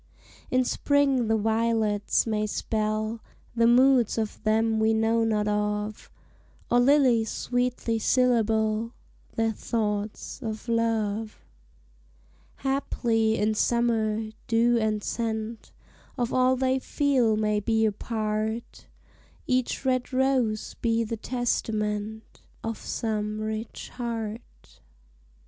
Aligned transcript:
In 0.49 0.63
spring 0.65 1.27
the 1.27 1.37
violets 1.37 2.25
may 2.25 2.47
spell 2.47 3.21
The 3.55 3.67
moods 3.67 4.17
of 4.17 4.41
them 4.41 4.79
we 4.79 4.95
know 4.95 5.23
not 5.23 5.47
of; 5.47 6.09
Or 6.71 6.79
lilies 6.79 7.29
sweetly 7.29 7.99
syllable 7.99 8.93
Their 9.35 9.51
thoughts 9.51 10.41
of 10.41 10.67
love 10.67 11.45
Haply, 12.63 13.37
in 13.37 13.53
summer, 13.53 14.31
dew 14.47 14.79
and 14.79 15.03
scent 15.03 15.71
Of 16.17 16.33
all 16.33 16.55
they 16.55 16.79
feel 16.79 17.37
may 17.37 17.59
be 17.59 17.85
a 17.85 17.91
part; 17.91 18.87
Each 19.45 19.85
red 19.85 20.11
rose 20.11 20.73
be 20.81 21.03
the 21.03 21.15
testament 21.17 22.41
Of 22.63 22.79
some 22.79 23.39
rich 23.39 23.89
heart. 23.89 24.81